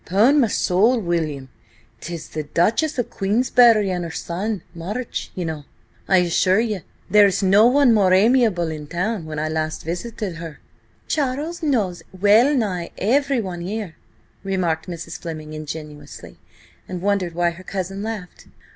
"'Pon 0.03 0.39
my 0.39 0.47
soul, 0.47 0.99
William! 0.99 1.49
'Tis 1.99 2.29
the 2.29 2.41
Duchess 2.41 2.97
of 2.97 3.11
Queensberry 3.11 3.91
and 3.91 4.03
her 4.03 4.09
son–March, 4.09 5.29
you 5.35 5.45
know. 5.45 5.63
I 6.07 6.17
assure 6.17 6.59
you 6.59 6.81
there 7.07 7.27
is 7.27 7.43
no 7.43 7.67
one 7.67 7.93
more 7.93 8.11
amiable 8.11 8.69
in 8.69 8.87
town. 8.87 9.25
When 9.25 9.37
I 9.37 9.47
last 9.47 9.83
visited 9.83 10.37
her—" 10.37 10.59
"Charles 11.07 11.61
knows 11.61 12.01
well 12.19 12.55
nigh 12.55 12.89
everyone 12.97 13.61
here," 13.61 13.95
remarked 14.43 14.87
Mrs. 14.87 15.19
Fleming 15.19 15.53
ingenuously, 15.53 16.39
and 16.89 17.03
wondered 17.03 17.35
why 17.35 17.51
her 17.51 17.63
cousin 17.63 18.01
laughed. 18.01 18.47